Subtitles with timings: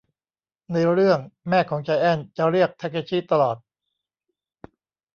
[0.73, 1.19] ในเรื่อง
[1.49, 3.57] แม่ของไจแอนท์จะเรียกทาเคชิตลอด